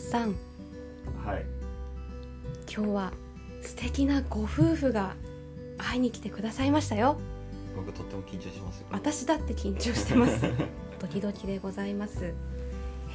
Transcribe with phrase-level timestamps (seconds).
[0.00, 0.34] さん。
[1.24, 1.44] はい。
[2.72, 3.12] 今日は
[3.62, 5.14] 素敵なご夫婦が
[5.78, 7.18] 会いに来てくださいましたよ。
[7.76, 8.86] 僕とっても緊張しますよ。
[8.90, 10.44] 私だって緊張してます。
[10.98, 12.24] ドキドキでございます。
[12.24, 12.28] え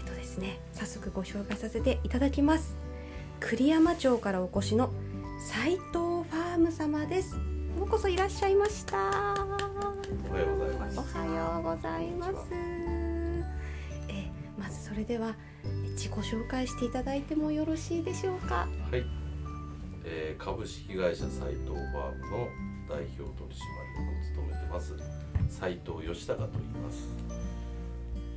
[0.02, 2.76] っとですね早速ご紹介させていただきます。
[3.40, 4.92] 栗山町からお越しの
[5.40, 7.36] 斉藤ファーム様です。
[7.36, 8.98] ようこそいらっしゃいました。
[8.98, 11.00] おはようございます。
[11.00, 12.36] おはようございます。
[14.10, 15.36] えまずそれでは
[15.96, 18.68] 自己紹介していただいてもよろしいでしょうか？
[18.92, 19.06] はい、
[20.04, 22.48] えー株式会社斉藤ファームの
[22.88, 23.56] 代表取締
[23.96, 24.94] 役を務めてます
[25.50, 27.08] 斉藤義孝と言います。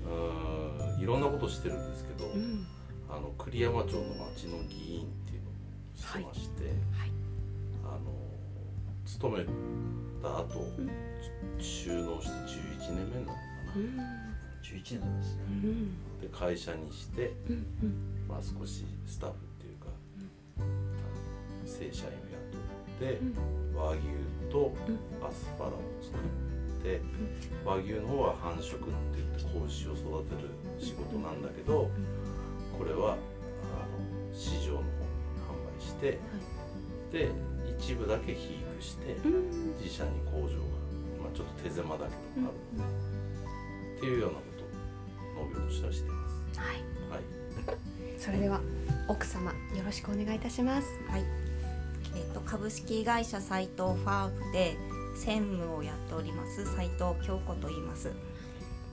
[0.04, 2.66] うーんいろんなことしてるんですけど、うん。
[3.10, 4.02] あの栗山町の
[4.32, 5.52] 町の議員っていうのを
[5.94, 6.70] してまして、は
[7.06, 7.10] い。
[7.84, 8.00] あの
[9.04, 9.44] 勤め
[10.22, 10.90] た後、うん。
[11.58, 13.38] 収納して11年目になるのかな、
[13.76, 14.27] うん
[14.62, 15.36] 11年なんです。
[15.36, 16.20] ねうん。
[16.20, 18.26] で会社にして、うんうん。
[18.28, 19.86] まあ、少しスタッフっていうか、
[20.58, 20.66] あの
[21.66, 23.20] 正社員を雇って、
[23.74, 24.02] 和牛
[24.50, 24.72] と
[25.26, 27.00] アスパラを作って、
[27.64, 28.84] 和牛の方は繁殖って
[29.16, 31.90] 言って子牛を育てる仕事なんだけど、
[32.76, 34.88] これはあの市場の方に
[35.46, 36.18] 販売して、
[37.12, 37.30] で
[37.78, 39.74] 一部だけ肥育して、うん。
[39.80, 40.50] 自社に工場が、
[41.22, 42.86] まあ、ちょっと手狭だけどある、
[43.96, 44.57] っていうようなこと。
[44.57, 44.57] を
[45.38, 46.60] 農業としてはしています。
[46.60, 46.76] はい。
[47.10, 48.18] はい。
[48.18, 48.60] それでは
[49.08, 50.88] 奥様よろしくお願いいたします。
[51.08, 51.24] はい、
[52.14, 54.76] えー、と株式会社斉藤ファームで
[55.16, 58.12] 専務をやっております斉藤京子と言います。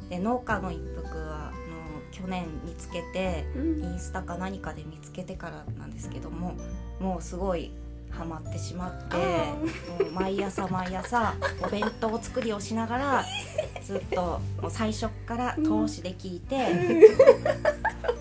[0.10, 3.84] で農家の一服はあの去年見つけてうん。
[3.84, 6.56] インスタか何かで見つけてからなんですけども
[7.00, 7.72] もうすごい
[8.10, 9.56] ハマってしまってあ
[10.04, 13.26] もう毎朝毎朝お弁当作りをしながら
[13.86, 16.58] ずっともう最初から投資で聞いて、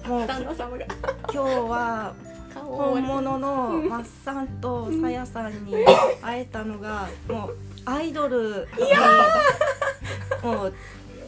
[0.07, 0.85] もう旦那様が。
[1.33, 2.15] 今日は
[2.55, 5.75] 本物のマッサンとさやさんに
[6.21, 7.57] 会えたのがもう
[7.87, 8.69] アイドル。
[10.43, 10.75] にもう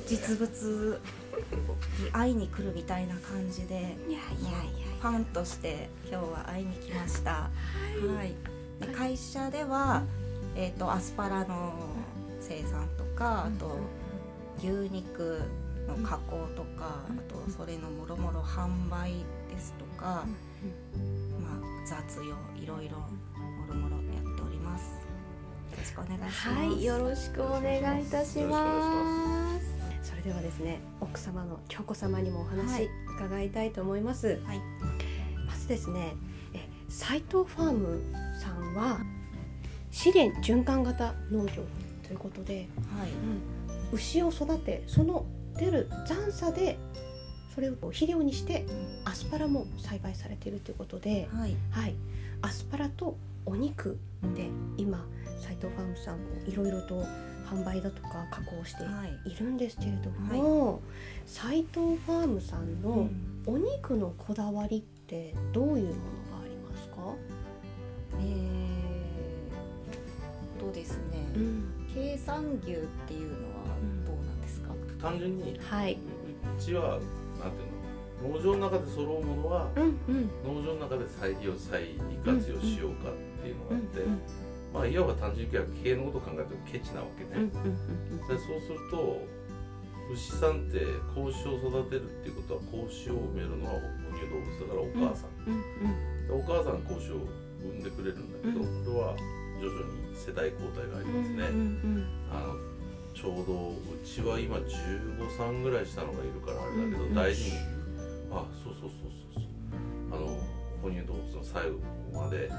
[0.06, 1.00] 実物
[2.05, 7.31] に会いに来るみたいな感じでいやいやいやファンとして今日は会いに来ました。
[7.31, 7.50] は
[8.25, 8.34] い、
[8.87, 10.03] で会社では、
[10.55, 11.72] えー、とアスパラの
[12.41, 13.78] 生産とかあと
[14.59, 15.41] 牛肉
[15.87, 19.12] の加工とかあとそれのもろもろ販売
[19.49, 20.27] ですとか、まあ、
[21.87, 23.06] 雑用いろいろも
[23.69, 25.06] ろもろやっております。
[25.71, 26.49] よろしくお願いします。
[26.49, 30.11] はいよろしくお願いいたします。
[30.11, 32.88] それではですね奥様の京子様にもおは話い。
[33.17, 34.61] 伺いたいと思います、はい。
[35.47, 36.15] まずですね
[36.55, 38.03] え斉藤ファーム
[38.41, 38.99] さんは
[39.91, 41.62] 資源循環型農業
[42.03, 42.69] ということで、
[42.99, 43.11] はい。
[43.11, 43.56] うん
[43.93, 45.27] 牛を育てその
[45.59, 46.79] 出る残差で
[47.55, 48.67] それを肥料にして
[49.05, 51.57] アスパラも栽培されているということで、はい。
[51.71, 51.95] はい、
[52.43, 53.17] アスパラと
[53.47, 53.99] お肉
[54.35, 55.07] で今
[55.41, 56.19] 斉藤ファームさん
[56.51, 57.03] いろいろと
[57.47, 60.83] 販売だとか加工してはいいるんですけれども、
[61.25, 63.33] 斉藤ファームさんのうん。
[63.49, 66.97] お肉のこだわりってどういうものがありますか、
[68.21, 71.87] えー、とですね、ん。
[71.95, 72.77] 計算牛っ
[73.07, 73.56] ていうの
[75.01, 80.31] 単純にはい、うちはなんていうの農場の中で揃うものはうんうん。
[80.45, 84.21] 農場の中で再利用再利活用しようかっていうのがあって、うん
[84.75, 85.53] まあいわば単純に
[85.83, 89.25] 経営のことを考えるとケチなわけね、うんうんでそうすると
[90.12, 93.81] 牛さんって子牛を育てるっていうことは子牛を産めるのは哺
[94.15, 97.27] 乳動物だからお母さん、うんうんでお母さん子牛を
[97.62, 99.17] 産んでくれるんだけど、うこれは
[99.59, 102.05] 徐々に世代交代がありますね、うん。
[102.31, 102.75] あの
[103.16, 107.56] ちょうどうちは今15歳ぐらい下のがいるからあれだけど、うん大事に。
[108.31, 109.44] あそうそうそうそうそう。
[110.12, 110.38] あの
[110.82, 111.78] 哺乳動物の最後
[112.12, 112.50] まで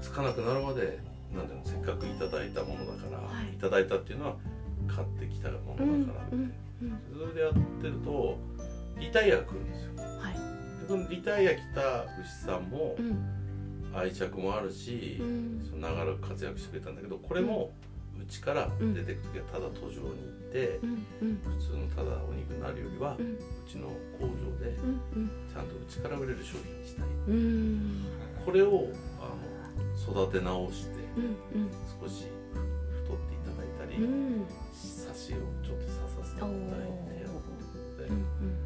[0.00, 1.00] つかなくなるまで
[1.34, 3.54] なんていうのせっかくいただいたものだから、はい。
[3.54, 4.36] い、ただいたっていうのは
[4.86, 6.52] 買ってきたものうんだから、うんうん
[7.12, 7.52] それでやっ
[7.82, 8.38] てると
[8.98, 9.90] リタイアが来るんですよ。
[9.96, 10.34] はい。
[10.34, 13.18] でそのリタイア来た牛さんもうん。
[13.92, 15.66] 愛着もあるし、うん。
[15.68, 17.89] その長らく活躍してくれたんだけどこれもう
[18.26, 23.38] ちから出てく時はただ途上に行って、普通のただお肉になるよりは、ううん
[23.68, 23.88] ちの
[24.18, 24.76] 工場で
[25.14, 27.06] うんちゃんとうちから売れる商品にしたい。
[27.28, 28.04] うん
[28.44, 28.88] これを
[29.20, 31.70] あの育て直してうん
[32.00, 32.26] 少し
[33.04, 34.46] 太っていただいたり、うん。
[34.72, 37.34] サシをちょっと刺させていただいてやっ
[37.98, 38.04] て。
[38.04, 38.18] うん
[38.54, 38.59] で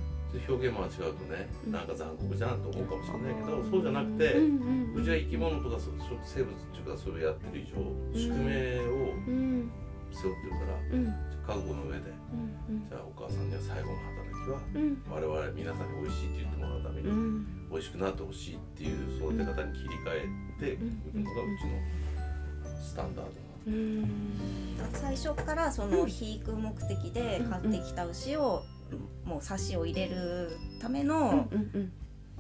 [0.48, 1.72] 表現間違うとねうん。
[1.72, 5.90] なんか残酷じゃんと思うかもしれないけどそうじゃなくて、うんうちは生き物とかそ
[6.24, 7.82] 生物っていうかそれをやってる以上
[8.14, 9.70] 宿命をうん
[10.10, 11.14] 背負ってるから、うん。
[11.44, 12.10] 覚悟の上で
[12.68, 15.02] うんじゃあお母さんには最後の働きはうん。
[15.10, 17.44] 我々皆さんに美味しいって言ってもらうために、うん。
[17.68, 20.14] 美美味しくなってほしいっていう育て方に切り替
[20.60, 20.78] えて売
[21.14, 23.34] るのがうちのスタンダードな
[23.66, 24.08] うん。
[24.92, 28.62] 最初からその肥育目的で買ってきた牛を
[29.24, 31.48] もうサシを入れるための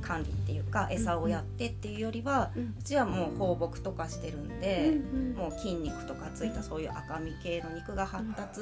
[0.00, 8.60] 管理っていうか餌をやってっていうよりはうちはもう放牧とかしてるんでうんもう筋肉とかついたそういう赤身系の肉が発達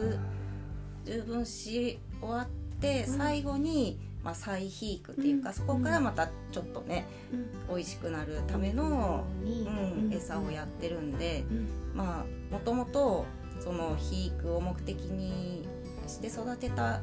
[1.04, 2.46] 十分し終わっ
[2.80, 3.16] てうん。
[3.18, 7.76] 最後にまあ再肥育っていうかそこからまたちょっとねうん。
[7.76, 10.12] 美味しくなるためのにうん。
[10.12, 11.68] 餌をやってるんでうん。
[11.94, 13.26] まあもともと
[13.60, 15.66] その肥育を目的に
[16.08, 17.00] して育てた、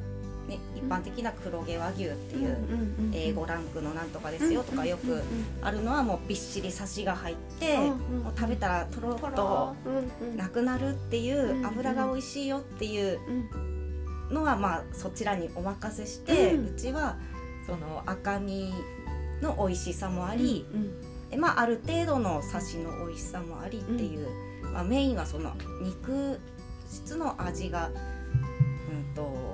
[0.50, 5.22] ね、一般的な黒毛和牛っていううんうん A5 ランクのなんとかですよとかよく
[5.62, 7.94] あるのはもうびっしりサシが入ってもう
[8.36, 9.76] 食べたらとろっと
[10.36, 13.32] なくなるっていう油が美味しいよっていうう
[14.32, 17.16] んのはまあそちらにお任せしてうちは
[17.66, 18.72] その赤身
[19.40, 24.28] の美味しさもありうんでまあ、ある程度のサシの美味しさもありっていう、
[24.72, 26.40] まあ、メインはその肉
[26.90, 29.49] 質の味が、うんと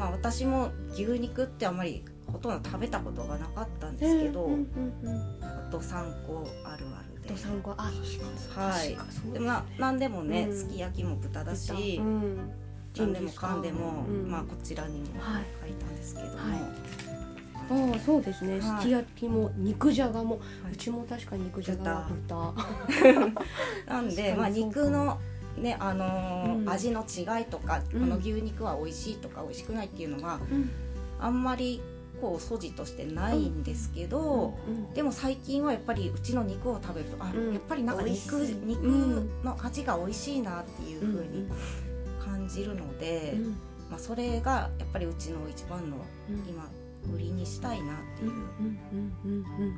[0.00, 4.60] まあ、私も牛肉ってあんまりほとんど食べたことがなかったんですけど、うんうん
[5.02, 7.28] うんどさんこあるあるで。
[7.28, 7.92] どさんこあ
[8.58, 8.96] はい。
[9.32, 10.56] でもな何でもね、うん。
[10.56, 12.50] すき焼きも豚だし、うん。
[12.96, 14.28] 何でもかんでも、うん。
[14.28, 15.44] まあ、こちらにもはい。
[15.62, 17.92] 書いたんですけども、はい。
[17.92, 18.62] ああそうですね、はい。
[18.62, 20.72] すき焼きも肉じゃがも、はい。
[20.72, 22.54] うちも確かに肉じゃがは豚。
[23.86, 25.20] なんで、まあ、肉の
[25.60, 26.68] ねあのーうん。
[26.68, 28.00] 味の違いとか、うん。
[28.00, 30.70] この牛肉は美味しいとか美味しくないっていうのがうん。
[31.20, 31.80] あんまり
[32.20, 34.92] こう素地としてないんですけど、うん。
[34.94, 37.52] でも最近はやっぱりうちの肉を食べるとあ、うん。
[37.54, 38.32] やっぱりなんか肉
[38.64, 38.90] 肉う
[39.20, 39.42] ん。
[39.44, 41.48] の味が美味しいなっていう風に
[42.24, 43.44] 感じるので、うん。
[43.90, 45.96] まあ、それがやっぱりうちの一番の
[46.28, 46.36] うん。
[46.48, 46.68] 今
[47.14, 48.30] 売りにしたいなっていう。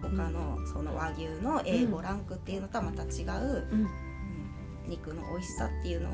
[0.03, 3.65] 他のその和牛の A5 ランクっていうのとはまた違う、
[4.89, 6.11] 肉の美味しさっていうの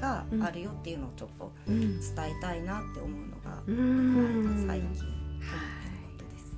[0.00, 2.00] があるよっていうのをちょっとうん。
[2.00, 4.44] 伝えたいなって思うのが、うん。
[4.46, 6.56] はい、最近思ってることです。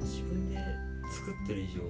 [0.00, 0.56] 自分で
[1.12, 1.82] 作ってる以上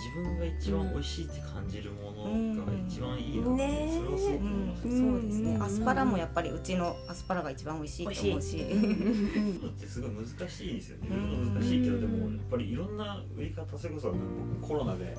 [0.00, 5.62] 自分が一番美味しいって感じるものが一番いいなって、ねそれはすごく思います、うん、そうですね、うん。
[5.62, 8.58] アスパラもやっぱりうちのアスパラが一番美味しいと思うし。
[8.58, 8.64] だ
[9.68, 11.08] ってすごい難しいですよね。
[11.10, 15.14] うん難しいけど、でもやっぱりいろんな売り方、それこそ僕コロナで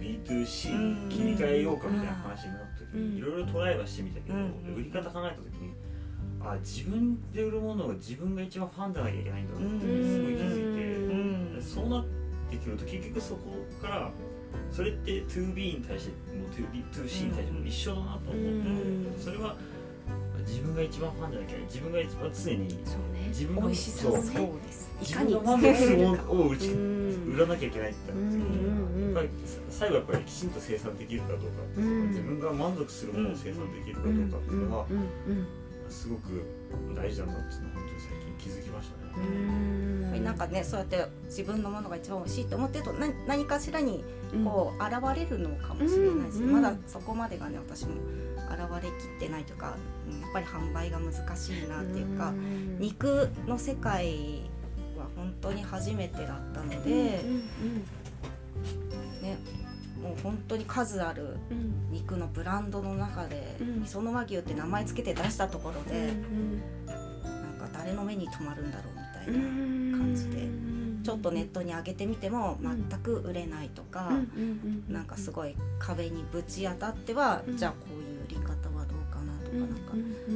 [0.00, 3.10] B2C 切り替えようかみたいな話になった時うん。
[3.12, 4.74] にいろいろトライはしてみたけど、うん。
[4.76, 5.74] 売り方考えた時に、
[6.40, 11.62] あ自分で売るものが自分が一番ファンじゃなきゃいけないんだなってすごい気づいて、うん。
[11.62, 12.04] そうなっ
[12.50, 13.40] てくると結局そこ
[13.80, 14.10] から
[14.70, 19.18] それって 2B に対しても 2B 2C に対しても一緒だなと思って、うん。
[19.18, 19.56] それは
[20.46, 23.28] 自分が一番ファンじゃなきゃ自分が一番常にそうね。
[23.28, 24.08] 自分が美味しさ。
[24.08, 24.90] をねそうです。
[25.00, 27.34] 自いかに分が満足するものを売りうん。
[27.34, 29.28] 売らなきゃいけないってうなんですけど、んうんやっぱり
[29.70, 31.46] 最後やっぱりきちんと生産できるかどうか、
[31.76, 32.08] うん。
[32.08, 34.86] 自分が満足するものを生産できるかどうかっていうのは
[35.88, 36.42] すごく
[36.94, 39.83] 大事だなっていうのは本当に最近気づきましたうね。
[40.14, 44.04] ぱりなんかねそうやって自分のものが一番美味しいと思ってると何何かしらに
[44.44, 47.94] こう現れるのかもしれないし、うんまだそこまでがね私も
[48.50, 49.76] 現れきってないというか
[50.08, 54.42] うんやっぱり販売が難しいなっていうか、ん肉の世界
[54.96, 57.38] は本当に初めてだったので、うん
[59.22, 59.38] ね、
[60.00, 61.58] もう本当に数あるうん。
[61.58, 63.84] うん肉のブランドの中で、うん。
[63.84, 66.58] 磯の和牛って名前つけて出したところうで、ん。
[66.86, 70.64] なんか誰の目に留まるんだろういうんな感じで、うん
[71.04, 74.10] ちょっとネットに上げてみても全く売れないとか、
[74.88, 77.56] なんかすごい壁にぶち当たっては、うん。
[77.58, 79.68] じゃあこういう売り方はどうかなとか、なん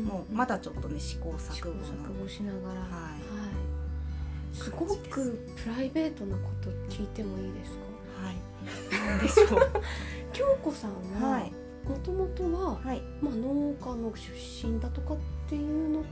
[0.05, 1.73] かもうまだちょっとね試行錯
[2.21, 2.81] 誤しながら。
[2.83, 4.55] はい。
[4.55, 7.79] すごくプライベートなこと聞いてもいいですか？
[8.27, 9.21] はい。
[9.23, 9.83] でしょう。
[10.35, 11.53] 京子さんははい。
[11.89, 13.01] もともとは、はい。
[13.23, 15.17] まあ、農家の出身だとかっ
[15.49, 16.05] ていうの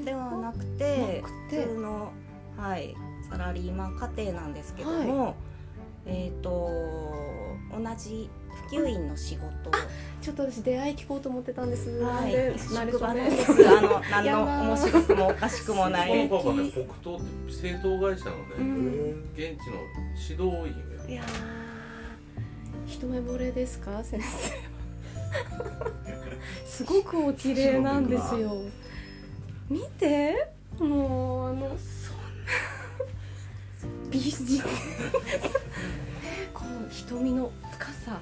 [0.00, 1.62] ではなくてなくて。
[1.62, 2.12] 普通の
[2.56, 2.94] はい
[3.30, 5.34] サラリーマン家庭なんですけども、
[6.04, 6.50] えっ、と
[7.70, 8.28] 同じ
[8.70, 9.70] 普及員の仕事
[10.20, 12.32] ちょっと私出会い聞こうと思ってたんです、はい。
[12.74, 13.06] なんです。
[13.68, 14.62] あの 何のー。
[14.68, 16.28] 面白くもおかしくもない。
[16.30, 16.70] パパね。
[16.70, 19.30] 北東って製糖会社のね、うん。
[19.34, 19.78] 現地の
[20.30, 20.70] 指導
[21.06, 21.26] 員いやー。
[22.86, 24.52] 一目惚れですか先生
[26.66, 28.56] すごくお綺麗なんですよ
[29.72, 30.52] 見て。
[30.78, 31.76] もうあの
[34.10, 34.62] 美人
[36.52, 38.20] この瞳の深さ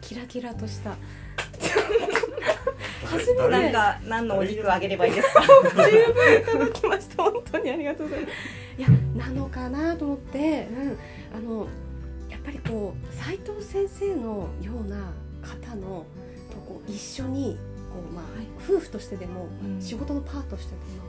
[0.00, 0.96] キラキラとした。
[3.04, 3.48] 初めて。
[3.48, 5.42] なんか何のお肉あげればいいですか？
[5.42, 7.22] 十分いただきました。
[7.22, 8.32] 本当にありがとうございます。
[8.78, 10.98] いやなのかなと思って、うん、
[11.36, 11.66] あの
[12.30, 16.06] やっぱりこう斉藤先生のような方の
[16.50, 18.24] とこう一緒にこう、まあ
[18.62, 19.80] 夫婦としてでも、うん。
[19.80, 21.02] 仕事のパートとしてでも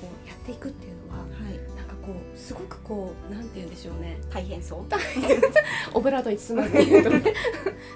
[0.00, 1.58] こうやっていくっていうのははい。
[1.76, 4.18] なんかこうすごくこうなんて言うんでしょうね。
[4.30, 4.80] 大変そう。
[5.94, 7.10] オブラートに包まずに言うと。
[7.10, 7.22] ね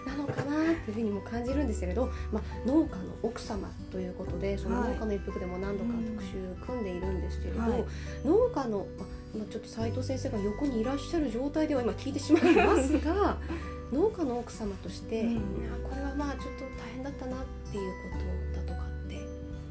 [0.07, 4.91] なのかなっていうふうにも感じるんですけれど、まあ、農家の奥様ということでそのはい。
[4.91, 6.31] 農家の一服でも何度か特集
[6.67, 7.85] 組んでいるんですけれど、はい。
[8.25, 13.39] 農家の、まあ、まあちょっと斉藤先生が横にいらっしゃる状態では今聞いてしまいますが
[13.93, 15.37] 農家の奥様として、うん。
[15.83, 19.21] これはまあちょっと大変だったなっていうことだとかって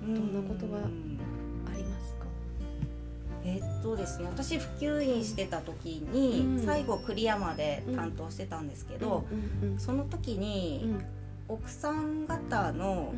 [0.01, 0.82] どんなことがあ
[1.75, 2.25] りますか、
[3.44, 6.65] えっとですね私普及員してた時に、うん。
[6.65, 9.25] 最後栗山で担当してたんですけど、
[9.63, 9.79] うんうん。
[9.79, 11.06] その時に、うん。
[11.48, 13.13] 奥さん方の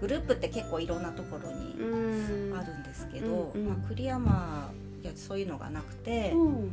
[0.00, 2.58] グループって結構いろんなところにうん。
[2.58, 3.68] あるんですけど、うんうん。
[3.68, 4.70] まあ、栗山
[5.02, 6.70] いやそういうのがなくて、うん。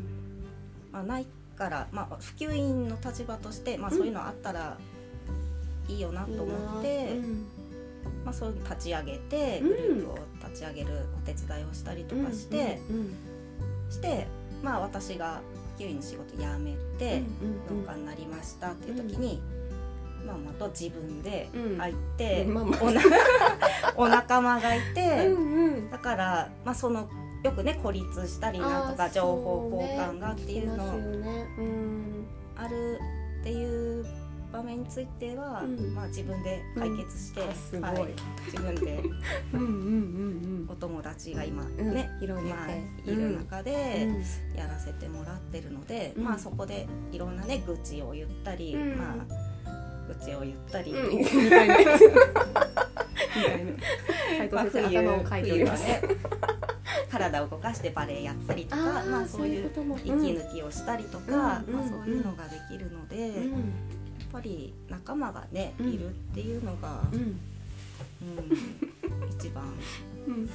[0.92, 1.26] まあ、ない
[1.56, 4.78] から、まあ、普及員の立場として、まあ、そういうのあったら
[5.90, 7.46] いいよなと思って、うん。
[8.24, 9.70] まあ、そういうの立ち上げてうん。
[9.70, 10.18] グループを
[10.48, 13.14] 立ち上げるお手伝いをしたりとかして、うんうん
[13.90, 14.28] して、
[14.62, 15.42] まあ、私が
[15.78, 19.42] 普及員の仕事辞めてうんうん農家になりましたっていう時に、
[20.28, 21.78] まあ、また自分でうん。
[21.80, 23.94] 入って、まあまあ。
[23.98, 25.90] お 仲間がいて、うんうん。
[25.90, 27.10] だから、まあ、その
[27.44, 30.84] よくね孤立したりなんとか情報交換がっていうの
[32.56, 33.00] ある
[33.42, 34.06] っていう
[34.52, 35.94] 場面については、うん。
[35.94, 37.42] まあ、自分で解決して、
[37.78, 37.82] うん。
[37.82, 38.08] はい、
[38.46, 39.04] 自分で
[39.54, 39.70] うんうんう
[40.66, 41.94] んお友達が今うん。
[41.94, 42.56] ね、広げて。
[42.56, 44.16] まあ、いる中うでん。
[44.56, 46.24] やらせてもらってるので、うん。
[46.24, 48.98] まあそこでいろんなね愚痴を言ったり、うん。
[48.98, 49.16] まあ
[50.08, 51.18] 愚痴を言ったり、うん。
[51.20, 51.78] みたいな。
[51.78, 51.98] みたい
[53.66, 53.72] な。
[54.38, 55.86] 斉まあ藤先生頭を描いております。
[55.90, 56.20] 冬はね
[57.10, 61.24] 体を動かしてバレエやったりとかまあ、そういう息抜きをしたりとか、
[61.68, 61.74] うん。
[61.74, 63.99] まあ、そういうのができるので、うん
[64.32, 65.90] ぱり仲間がね、うん。
[65.90, 67.20] いるっていうのが、うん。
[67.20, 67.40] うん
[69.30, 69.64] 一番
[70.28, 70.50] うん。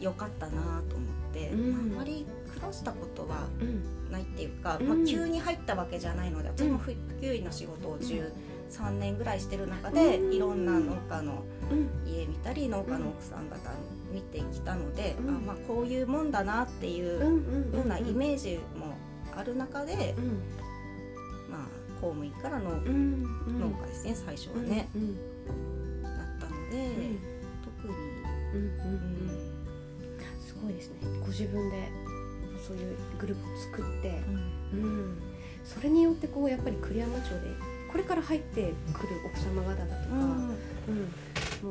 [0.00, 1.72] 良かったなと思って、うん。
[1.72, 4.10] まああんまり苦労したことはうん。
[4.10, 4.88] ないっていうか、うん。
[4.88, 10.32] まあ、急に入ったわけじゃないので私も普及員の仕事を13年ぐらいしてる中で、うん。
[10.32, 12.10] いろんな農家のうん。
[12.10, 13.56] 家見たり農家の奥さん方
[14.12, 15.36] 見てきたので、うん。
[15.36, 18.94] あまあ、こういうもんだなっていうようなイメージも
[19.36, 20.14] ある中で、
[22.04, 23.60] 公務員からのうんうん。
[23.60, 24.88] 農家ですね、最初はね、
[26.02, 27.18] だったので、うん。
[27.64, 27.94] 特に、
[30.38, 30.96] すごいですね。
[31.20, 31.88] ご自分で
[32.66, 34.20] そういうグループを作って。
[34.74, 35.18] うん。
[35.64, 37.40] それによってこうやっぱり栗山町で
[37.90, 41.14] これから入ってくる奥様方だとか、うん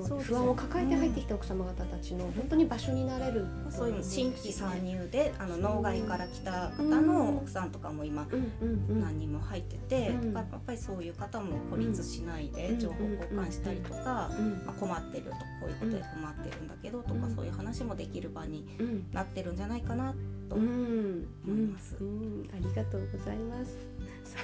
[0.02, 7.74] 不安を抱えて入ってきた奥様方たちの本当に場所になれる、そういうの新規参入であの農外から来た方うんの奥さん。
[7.74, 9.02] とかも今うんうんうん。
[9.02, 10.34] 何人も入ってて、うん。
[10.34, 12.80] やっぱりそういう方も孤立しないでうん。
[12.80, 17.36] 情報交換したりとか、うんまあ、困ってるとこういうことで困ってるんだけどとか、うん。
[17.36, 20.14] そういう話もできる場にうんなってるんじゃないかな
[20.50, 21.98] と、うん思います。
[22.00, 22.08] うん。
[22.08, 22.12] う
[22.44, 22.50] ん。
[22.54, 23.78] ありがとうございます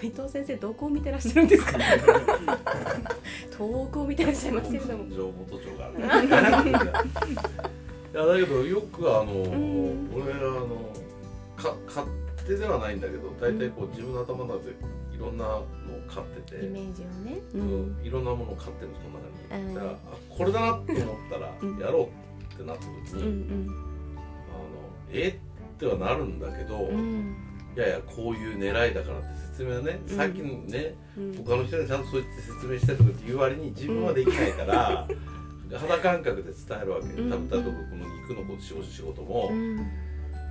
[0.02, 1.78] 斉藤先生どこを見てらっしゃるんですか？
[3.58, 5.10] 遠くを見てらっしゃいますけれども。
[5.16, 6.00] 情報都庁がある。
[8.14, 10.10] いやだけどよくあの、ん。
[10.16, 10.90] 俺あの
[11.56, 12.08] か勝
[12.48, 14.72] 手ではないんだけど大体こう自分の頭の中で
[15.14, 15.66] いろんなのを
[16.08, 17.98] 買ってて、イメージをね、ううん。
[18.04, 19.74] いろんなものを買ってるんですこの中に、うん。
[19.76, 19.98] だからあ
[20.30, 21.78] これだなって思ったらうん。
[21.78, 22.92] やろうってなった時
[23.22, 24.66] に、うんあの
[25.12, 25.28] え？
[25.30, 25.34] っ
[25.80, 27.36] てはなるんだけど、うんうん
[27.76, 30.16] いやいやこういう狙いだからって説明はね、うん。
[30.18, 31.34] さっきのねうん。
[31.46, 35.08] 他の人にちゃんとそう言って説明したりとかって言う割に自分はできないから、
[35.78, 37.30] 肌感覚で伝えるわけ、うん。
[37.32, 39.78] 多分例えばこの肉のこと仕事仕事も、うん。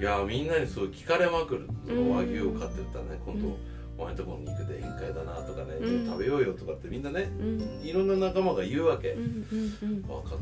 [0.00, 3.56] いやみんなにそう聞かれまくるそうんの和牛を飼ってたらね今度、うん
[3.98, 6.06] お前んとこの肉で宴会だなとかね、うん。
[6.06, 7.80] 食べようよとかってみんなねうん。
[7.82, 10.02] いろんな仲間が言うわけ、うんうんうん。
[10.02, 10.38] 分かったと。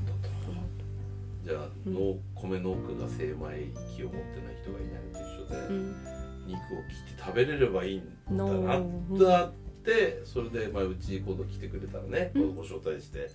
[1.43, 1.95] じゃあ、うん。
[1.95, 5.97] 農米農家が精米機を持ってない人がいないのと一緒で、うん
[6.47, 9.53] 肉を切って食べれればいいんだのなだっ
[9.85, 12.55] てそれで、まあ、うち今度来てくれたらね、うん。
[12.57, 13.29] ご招待してう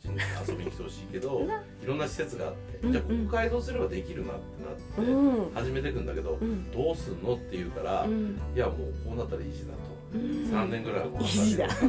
[0.00, 1.46] ちに遊びに来てほしいけど
[1.82, 5.54] いろんな施設があって、うんじゃあここ改造すればできるなってなって、うん。
[5.54, 6.70] 始めていくんだけど、うん。
[6.70, 8.40] どうすんのって言うから、いうん。
[8.54, 9.78] やもうこうなったら維持だと、
[10.14, 10.20] うん。
[10.20, 11.66] 3年ぐらいはこうなった維持だ。
[11.66, 11.86] らと。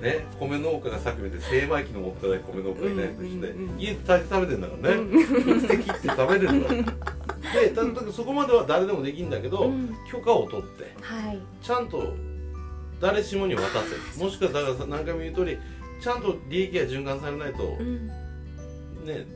[0.00, 7.15] ね、米農家がさっき見て精米機の持ってない米農家がいないと一緒で、うんうんう食べてんだからね、切って切って食べれるわけ
[7.54, 9.94] でただそこまでは誰でもできるんだけど、うん。
[10.10, 11.38] 許可を取ってはい。
[11.62, 12.14] ちゃんと
[13.00, 14.22] 誰しもに渡せ。
[14.22, 15.58] もしくはだからさ何回も言う通り
[16.00, 18.06] ちゃんと利益が循環されないと、うん。
[18.06, 18.12] ね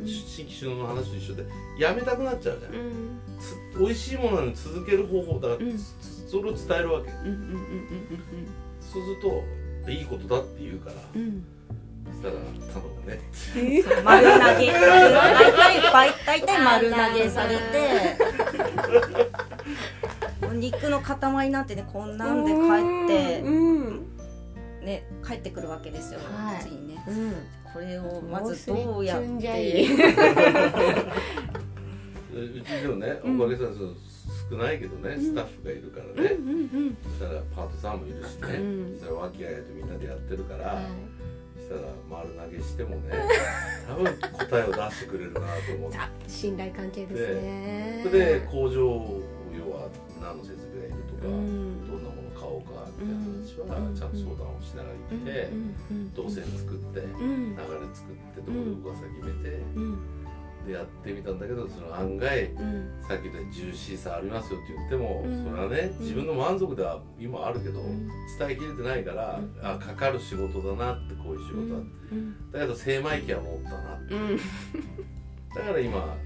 [0.00, 0.06] うん。
[0.06, 1.44] 新規首脳の話と一緒で
[1.78, 3.86] やめたくなっちゃうじゃん、うん。
[3.86, 5.70] 美味しいものに続ける方法だから、
[6.28, 7.10] それを伝えるわけ。
[7.10, 8.46] うんうんうん
[8.80, 10.96] そうするといいことだって言うから、
[12.06, 12.34] うんうんそしたら
[12.72, 13.20] 頼むね
[14.04, 14.72] 丸投げ。
[14.72, 14.78] 大
[15.52, 15.92] 体大
[16.26, 17.60] 大体丸投げされて。
[20.54, 22.58] 肉の塊なんてねこんなんで帰
[23.04, 24.06] ってうん
[24.82, 26.60] ね帰ってくるわけですよ、はい。
[26.60, 27.04] うちにね。
[27.06, 27.34] うん。
[27.72, 29.94] これをまずどうやっもうすりつんじゃてい。
[32.58, 33.40] うちでもねうん。
[33.40, 33.76] おかげさまで
[34.50, 35.22] 少ないけどね、うん。
[35.22, 36.96] スタッフがいるからうんね、うん。
[37.04, 38.98] そしたらパートさんもいるしね、うん。
[38.98, 40.84] そしたら和気あいあいとみんなでやってるから、はい。
[41.18, 41.19] そ
[41.70, 43.14] したら丸投げしてもね
[43.86, 45.46] 多分答えを出してくれるなと
[45.78, 45.98] 思って。
[45.98, 48.00] あ信頼関係ですね。
[48.02, 48.74] それで工場
[49.54, 49.88] 要は
[50.20, 51.86] 何の設備がいるとか、うん。
[51.86, 53.94] どんなもの買おうかみたいな話はうん。
[53.94, 55.48] ちゃんと相談をしながら行って、
[55.90, 56.14] うん。
[56.14, 57.54] 動線作って、うん。
[57.54, 59.98] 流れ作ってどこで動かすか決めて、うん
[60.66, 63.02] でやってみたんだけどその案外うん。
[63.06, 65.44] さっき言ったジューシーさありますよって言っても、うん。
[65.44, 66.02] それはねうん。
[66.02, 68.08] 自分の満足では今あるけど、うん。
[68.38, 69.66] 伝えきれてないから、うん。
[69.66, 71.80] あかかる仕事だなってこういう仕事だ、
[72.12, 72.50] うん。
[72.52, 74.36] だけど精米機は持ったなうん。
[75.54, 76.16] だから今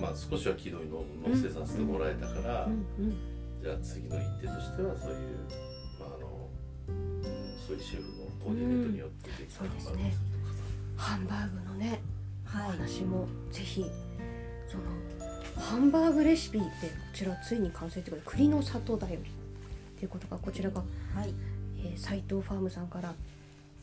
[0.00, 3.16] まあ少しは軌道に乗せさせてもらえたから、うん。
[3.62, 5.18] じゃあ次の一手としてはそういう、
[5.98, 6.50] まあ、あの
[7.66, 10.14] そういうシェフのコーディネートによってできたそうですね。
[10.96, 12.00] ハンバーグのね
[12.54, 12.78] おはい。
[12.78, 13.84] 話もぜひ
[14.68, 14.84] その
[15.64, 16.70] ハンバーグレシピでこ
[17.14, 19.18] ちらついに完成ということで栗の里だよ。
[19.22, 19.30] り
[19.98, 20.80] ということがこちらが
[21.14, 21.34] はい。
[21.78, 23.14] えー斉藤ファームさんから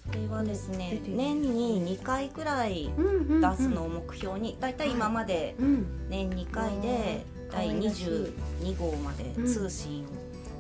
[0.07, 4.91] それはですね年に2回くらい出出すのを目標にだいたい。
[4.91, 5.85] 今までうん。
[6.09, 8.05] 年2回で第可愛らしい。
[8.07, 10.07] 22号までうん通信を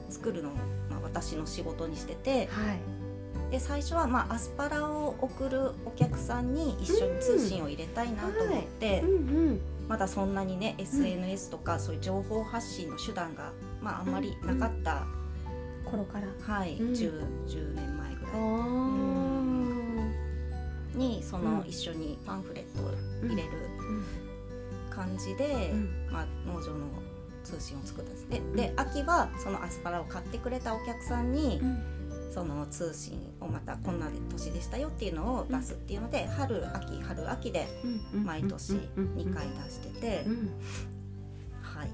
[0.09, 0.53] 作るのを、
[0.89, 2.77] まあ、私の仕事にしててはい
[3.51, 9.03] で最初はまあアスパラを送るお客さんに一緒に通信を入れたいなと思って、
[9.89, 15.05] まだそんなにね SNS とかそういう情報発信の手段が、まあ、あんまりなかった、
[15.91, 16.27] 頃から。
[16.41, 16.93] はい、うん。
[16.93, 18.41] 10, 10年前ぐあらい。
[20.95, 20.97] ー。
[20.97, 21.67] にそのうん。
[21.67, 22.91] 一緒にパンフレットを
[23.27, 23.49] 入れる
[24.89, 26.07] 感じで、うん。
[26.09, 26.87] まあ、農場の
[27.43, 31.83] 通信を作ったんですでで秋はそのアスパラを買ってくれたお客さんに、うん。
[32.33, 37.67] その通信をまたこんな年でしたよっていうのを出すっていうので、春秋春秋で
[38.13, 40.49] 毎年2回出してて、うん
[41.61, 41.89] はい。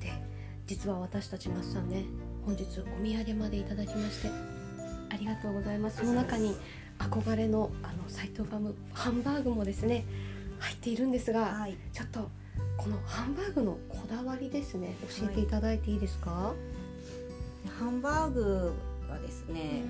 [0.00, 0.12] で
[0.66, 2.04] 実は私たちマッサンね
[2.44, 2.82] 本日お土
[3.14, 4.28] 産までいただきまして
[5.10, 5.98] ありがとうございます。
[5.98, 6.56] その中に
[6.98, 10.04] 憧れのあの斉藤ファームハンバーグもですね
[10.58, 11.76] 入っているんですが、はい。
[11.92, 12.30] ちょっと
[12.76, 16.54] このハンバーグのこだわりですね教えていただいていいですか、
[17.78, 18.72] ハンバーグ
[19.12, 19.84] はですね、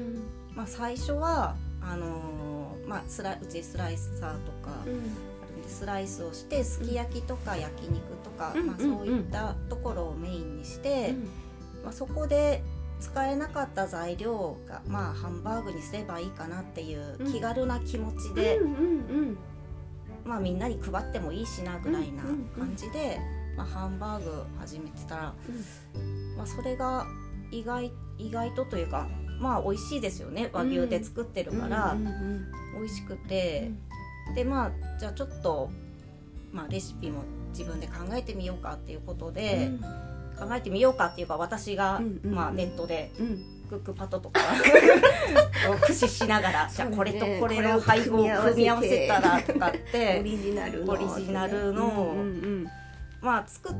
[0.54, 4.84] まあ、最初はあのーまあ、スライうちスライサーとか
[5.66, 8.98] スライスをしてすき焼きとか焼肉とか、まあ、うんうん。
[8.98, 11.28] そういったところをメインにして、うん。
[11.84, 12.62] まあ、そこで
[13.00, 17.32] 使えなかった材料が、まあ、ハンバーグにすればいいかなっていううん。
[17.32, 19.38] 気軽な気持ちで、うんうん
[20.24, 22.66] まあ、みんなに配ってもいいしなぐらいなうんうんうん。
[22.66, 23.18] 感じで、
[23.56, 25.34] まあ、ハンバーグ始めてたら、
[26.36, 27.06] まあ、それが
[27.52, 29.06] 意外意外とというか
[29.38, 30.50] まあ美味しいですよね。
[30.52, 31.60] 和牛で作ってるうん。
[31.60, 33.70] から、うんうん美味しくて、
[34.34, 35.70] でまあじゃあちょっと、
[36.52, 39.70] まあ、レシピも自分で考えてみようかっていうことで、
[40.38, 43.26] 考えてみようかっていうか私が、うんうんまあ、ネットでうん。
[43.26, 44.40] うんクックパッドとか
[45.70, 48.18] を駆使しながら、じゃあこれとこれの配合を
[48.50, 50.92] 組み合わせたらとかっオてリジナルの。
[50.92, 52.66] オリジナルのうんうん。
[53.22, 53.76] まあ作っ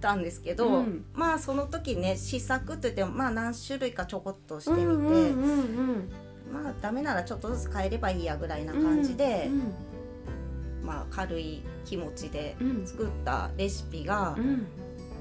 [0.00, 1.04] たんですけど、うん。
[1.12, 6.08] まあその時ね試作といってもまあ何種類かちょこっとしてみて、うんうんうんうん
[6.52, 12.86] まあダメならちょっとずつ変えればいいやぐらいな感じで、うんまあ軽い気持ちでうん。
[12.86, 14.66] 作ったレシピがう、ん。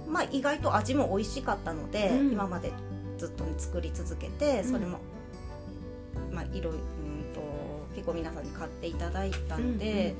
[0.07, 2.31] まあ意外と味も美味しかったので、うん。
[2.31, 2.71] 今まで
[3.17, 4.99] ずっと作り続けてそれも、
[6.31, 6.79] まあいろいろ
[7.95, 10.13] 結構皆さんに買っていただいたので、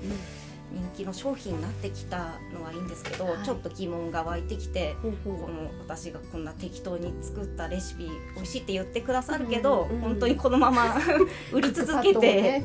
[0.72, 2.18] 人気の商品になってきた
[2.54, 3.46] のはいいんですけど、はい。
[3.46, 4.96] ちょっと疑問が湧いてきて。
[5.02, 5.42] ほうほう。
[5.44, 10.96] この私がこんな適当に作ったレシピ美味しいって言ってくださるけど、うんうん本当にこのまま
[11.52, 12.64] 売り続けてね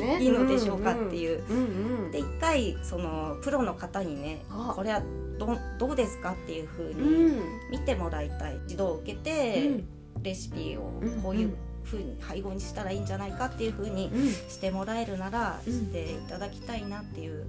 [0.00, 0.18] ね。
[0.20, 1.42] いいのでしょうかっていう。
[1.48, 1.56] うん
[2.04, 4.72] うんで一回そのプロの方にねあ。
[4.74, 5.02] これは
[5.38, 7.42] どどうですかっていうふううにん。
[7.70, 8.54] 見てもらいたい。
[8.68, 9.68] 指導を受けて、
[10.16, 10.22] うん。
[10.22, 11.10] レシピをうん。
[11.22, 11.54] こういう
[11.90, 14.28] ふうに配合にしたらいいんじゃないかっていうふうにうん。
[14.30, 15.72] してもらえるならうん。
[15.72, 17.44] していただきたいなっていう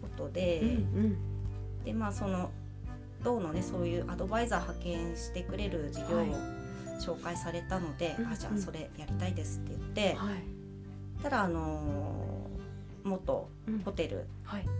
[0.00, 1.16] ことで、うん
[1.84, 2.50] でまあその
[3.24, 6.28] 道のねそういうアドバイザー派遣してくれる事業をはい。
[7.00, 11.22] 紹介されたので、うんあじゃあそれやりたいですって言って、はい。
[11.22, 13.78] ただあのー元うん。
[13.84, 14.64] ホテルはい。
[14.64, 14.70] の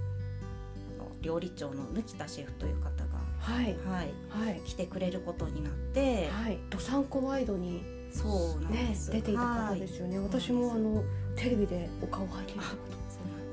[1.20, 3.64] 料理長の貫田シェフという方が、はい。
[3.64, 4.60] はい、はい。
[4.64, 6.58] 来てくれることになって、はい。
[6.70, 7.82] どさんこワイドに
[8.12, 10.18] そうなんねです、出ていた方ですよね。
[10.18, 11.02] 私もあの
[11.34, 12.76] テレビでお顔拝見したこ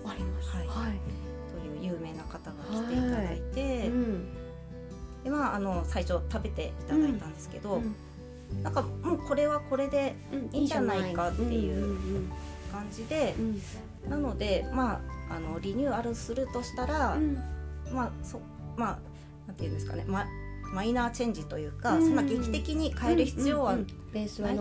[0.04, 0.50] とあります。
[0.56, 0.68] はい。
[0.68, 1.00] はい。
[1.80, 4.34] という有名な方が来ていただいて、うん。
[5.24, 8.64] でまああの最初食べていただいたんですけど、うん。
[8.64, 12.32] なんかもうこれはこれでうんいいんじゃないかっていううん
[12.72, 13.62] 感じでう、ん。
[14.10, 17.38] なのでまああのリニューアルするとしたら、うん。
[17.94, 18.42] まあそ
[18.76, 19.00] まあ
[19.48, 20.26] なんていうんですかね、ま
[20.74, 22.06] マイナーチェンジというか、うん。
[22.06, 23.88] そんな劇的に変える必要はないっ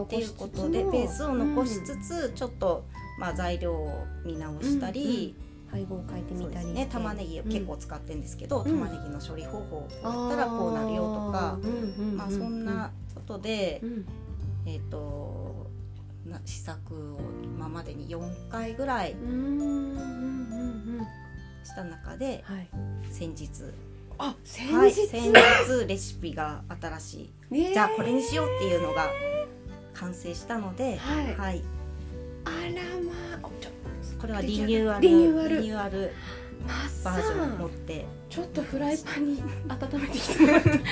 [0.06, 2.84] ていうことで、ベースを残しつつ、ちょっと
[3.18, 5.34] まあ材料を見直したり、
[5.70, 6.88] 配合を変えてみたりね。
[6.90, 8.64] 玉ねぎを結構使ってるんですけど、うん。
[8.64, 11.58] 玉ねぎの処理方法だったらこうなるよとか、
[12.14, 14.06] まあそんなことで、うん。
[14.66, 15.68] えっ、と
[16.28, 19.16] な試作を今までに4回ぐらい
[21.64, 22.68] した中ではい。
[23.10, 23.48] 先日
[24.18, 25.06] あ先はい、日。
[25.06, 27.54] 先日レシピが新しい。
[27.54, 27.72] ねえ。
[27.72, 29.08] じゃあこれにしようっていうのが
[29.94, 31.62] 完成したので、はい。
[32.44, 32.56] あら
[33.04, 33.52] まあこ
[34.26, 35.56] れはリニューアルリニューアル。
[35.56, 36.12] リニューアル
[36.66, 38.04] マッバージョンを持って。
[38.28, 40.44] ちょっとフライパンに温めてきて。
[40.44, 40.82] もらっていやー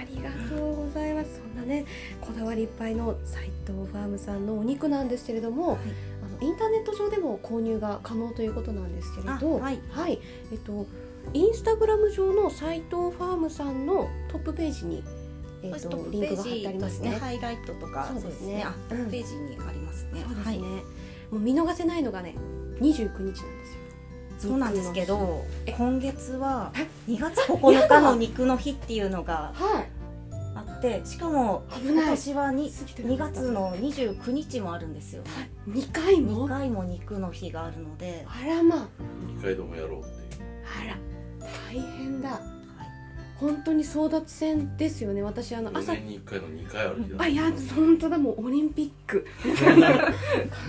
[0.00, 1.36] ありがとうございます。
[1.36, 1.84] そんなね
[2.20, 5.78] こだわりいっぱいの斉藤ファームさんのお肉なんですけれども、あの
[6.40, 9.80] インターネット上でも購入が可能ということなんですけれどあはい。
[10.52, 10.86] えっと
[11.34, 15.04] インスタグラム上の斉藤ファームさんのトップページに、
[15.62, 17.10] えっと、リンクが貼ってありますね。
[17.10, 18.64] ハイライトとかそうですね。
[18.64, 20.58] あトップページにありますね、そうですね、はい。
[20.58, 20.86] も
[21.32, 22.34] う見逃せないのがね
[22.80, 23.44] 29日なんですよ。
[24.38, 25.72] そうなんですけどえ？
[25.72, 26.72] 今月は
[27.06, 29.84] 2月9日の肉の日っていうのがはい。
[29.84, 29.89] あ
[30.80, 32.04] ってしかも危ない。
[32.04, 35.22] 今年はに過ぎてな2かった月の29日もあるんですよ。
[35.68, 38.88] 2回も？2回も肉の日があるので、あらま。
[39.36, 40.50] 二回ともやろうっていう。
[40.82, 40.98] あら
[41.68, 42.40] 大変だ。
[43.36, 45.22] 本当に争奪戦ですよね。
[45.22, 48.18] 私あの4朝年に1回の2回ある日だあいや本当だ。
[48.18, 49.26] もうオリンピック。
[49.44, 50.12] みたいな感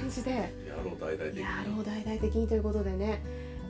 [0.10, 0.32] じで。
[0.32, 0.48] や
[0.84, 1.42] ろう大々的に。
[1.42, 3.22] やろう大々的にということでね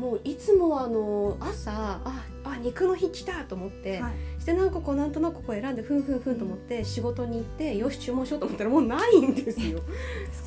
[0.02, 4.14] もういつもあの朝ああ肉の日来たと思って、はい。
[4.42, 9.80] してなんかこうなんとなくこう選んでふんふんふんと思って仕事に行ってよし注文しようと思ったらもうないんですよ。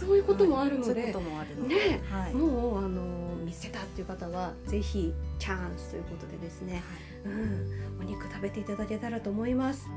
[0.00, 3.00] そういうこともあるのそういで、うこともあるので、ねはい、もうあの
[3.44, 6.82] 見せたっていう方はぜひチャンスということでですね、
[7.24, 9.88] うん、お肉食べていただけたらと思います。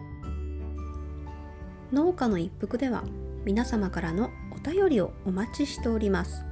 [1.92, 3.04] 農家の一服では
[3.44, 6.44] 皆様からのお便りをお待ちしております。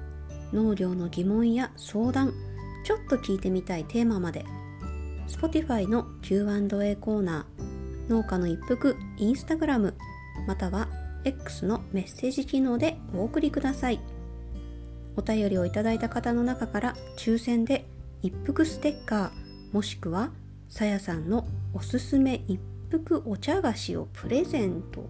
[0.51, 2.33] 農業の疑問や相談
[2.85, 4.45] ちょっと聞いてみたいテーマまで。
[5.27, 9.95] Spotify の Q&A コーナー農家の一服インスタグラム
[10.47, 10.87] または
[11.23, 13.99] X のメッセージ機能でお送りください。
[15.17, 17.85] お便りをいただいた方の中から抽選で
[18.21, 20.29] 一服ステッカーもしくは
[20.69, 22.59] さやさんのおすすめ一
[22.91, 25.09] 服お茶菓子をプレゼント。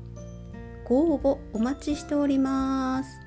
[0.85, 3.24] ご応募お待ちしております。